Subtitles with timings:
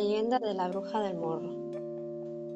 [0.00, 1.50] Leyenda de la Bruja del Morro.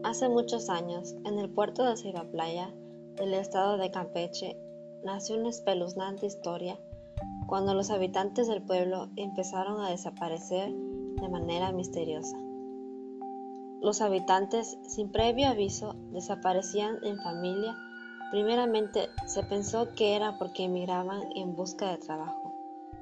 [0.02, 1.94] Hace muchos años, en el puerto de
[2.32, 2.72] Playa,
[3.16, 4.56] del estado de Campeche,
[5.04, 6.78] nació una espeluznante historia
[7.46, 12.34] cuando los habitantes del pueblo empezaron a desaparecer de manera misteriosa.
[13.82, 17.76] Los habitantes, sin previo aviso, desaparecían en familia.
[18.30, 22.54] Primeramente se pensó que era porque emigraban en busca de trabajo.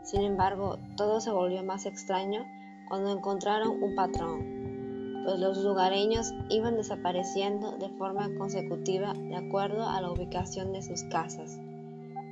[0.02, 2.44] Sin embargo, todo se volvió más extraño
[2.92, 10.02] cuando encontraron un patrón, pues los lugareños iban desapareciendo de forma consecutiva de acuerdo a
[10.02, 11.56] la ubicación de sus casas.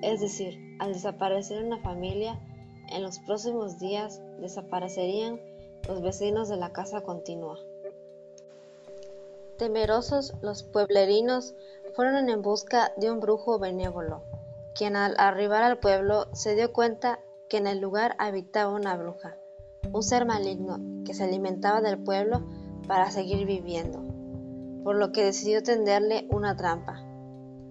[0.03, 2.39] Es decir, al desaparecer una familia,
[2.91, 5.41] en los próximos días desaparecerían
[5.89, 7.59] los vecinos de la casa continua.
[9.57, 11.55] Temerosos, los pueblerinos
[11.95, 14.25] fueron en busca de un brujo benévolo,
[14.75, 19.40] quien al arribar al pueblo se dio cuenta que en el lugar habitaba una bruja
[19.93, 22.43] un ser maligno que se alimentaba del pueblo
[22.87, 24.03] para seguir viviendo,
[24.85, 27.03] por lo que decidió tenderle una trampa.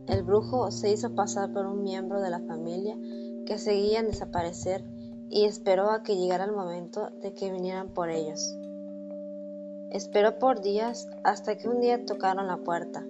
[0.07, 2.97] El brujo se hizo pasar por un miembro de la familia
[3.45, 4.83] que seguían desaparecer
[5.29, 8.55] y esperó a que llegara el momento de que vinieran por ellos.
[9.91, 13.05] Esperó por días hasta que un día tocaron la puerta.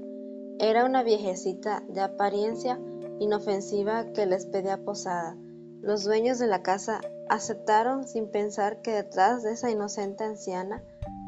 [0.59, 2.80] Era una viejecita de apariencia
[3.19, 5.37] inofensiva que les pedía posada.
[5.81, 10.81] Los dueños de la casa Aceptaron sin pensar que detrás de esa inocente anciana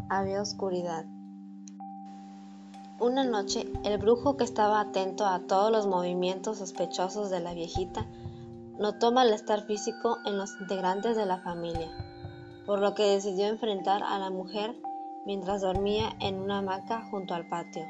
[0.10, 1.06] había oscuridad.
[3.00, 8.08] Una noche, el brujo que estaba atento a todos los movimientos sospechosos de la viejita
[8.80, 11.92] notó malestar físico en los integrantes de la familia,
[12.66, 14.76] por lo que decidió enfrentar a la mujer
[15.28, 17.86] mientras dormía en una hamaca junto al patio.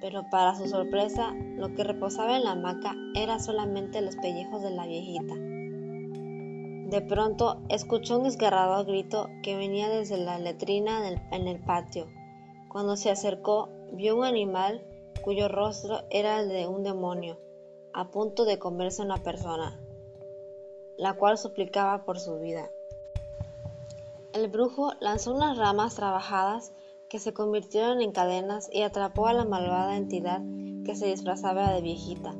[0.00, 4.70] Pero para su sorpresa, lo que reposaba en la hamaca era solamente los pellejos de
[4.70, 5.51] la viejita.
[6.92, 12.06] De pronto escuchó un desgarrador grito que venía desde la letrina en el patio.
[12.68, 14.84] Cuando se acercó, vio un animal
[15.24, 17.38] cuyo rostro era el de un demonio,
[17.94, 19.80] a punto de comerse una persona,
[20.98, 22.68] la cual suplicaba por su vida.
[24.34, 26.74] El brujo lanzó unas ramas trabajadas
[27.08, 30.42] que se convirtieron en cadenas y atrapó a la malvada entidad
[30.84, 32.34] que se disfrazaba de viejita.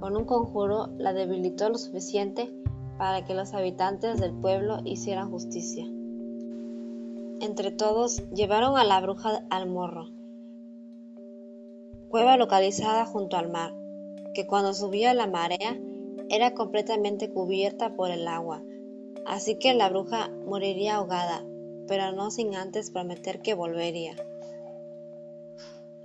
[0.00, 2.52] Con un conjuro la debilitó lo suficiente
[2.98, 5.84] para que los habitantes del pueblo hicieran justicia.
[7.40, 10.06] Entre todos llevaron a la bruja al morro,
[12.08, 13.74] cueva localizada junto al mar,
[14.34, 15.78] que cuando subía la marea
[16.30, 18.62] era completamente cubierta por el agua,
[19.26, 21.44] así que la bruja moriría ahogada,
[21.88, 24.14] pero no sin antes prometer que volvería.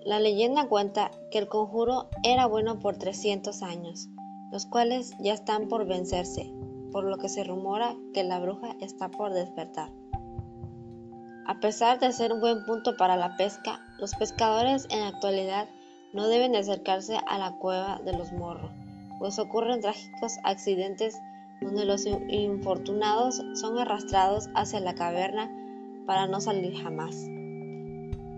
[0.04, 4.08] La leyenda cuenta que el conjuro era bueno por 300 años,
[4.52, 6.52] los cuales ya están por vencerse,
[6.92, 9.92] por lo que se rumora que la bruja está por despertar.
[11.46, 15.68] A pesar de ser un buen punto para la pesca, los pescadores en la actualidad
[16.14, 18.72] no deben acercarse a la cueva de los morros,
[19.18, 21.20] pues ocurren trágicos accidentes
[21.62, 25.52] donde los infortunados son arrastrados hacia la caverna
[26.06, 27.16] para no salir jamás.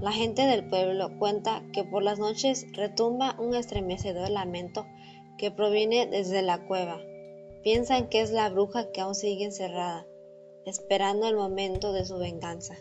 [0.01, 4.87] La gente del pueblo cuenta que por las noches retumba un estremecedor lamento
[5.37, 6.97] que proviene desde la cueva,
[7.63, 10.07] Piensan que es la bruja que aún sigue encerrada,
[10.65, 12.77] esperando el momento de su venganza.